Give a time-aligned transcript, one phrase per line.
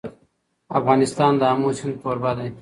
[0.79, 2.49] افغانستان د آمو سیند کوربه دی.